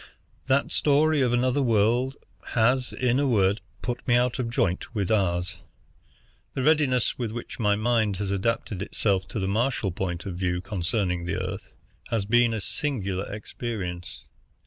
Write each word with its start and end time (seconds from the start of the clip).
That 0.47 0.71
story 0.71 1.21
of 1.21 1.31
another 1.31 1.61
world 1.61 2.15
has, 2.55 2.91
in 2.91 3.19
a 3.19 3.27
word, 3.27 3.61
put 3.83 4.07
me 4.07 4.15
out 4.15 4.39
of 4.39 4.49
joint 4.49 4.95
with 4.95 5.11
ours. 5.11 5.57
The 6.55 6.63
readiness 6.63 7.19
with 7.19 7.31
which 7.31 7.59
my 7.59 7.75
mind 7.75 8.17
has 8.17 8.31
adapted 8.31 8.81
itself 8.81 9.27
to 9.27 9.39
the 9.39 9.47
Martial 9.47 9.91
point 9.91 10.25
of 10.25 10.33
view 10.35 10.59
concerning 10.59 11.25
the 11.25 11.37
Earth 11.37 11.75
has 12.09 12.25
been 12.25 12.51
a 12.51 12.59
singular 12.61 13.31
experience. 13.31 14.23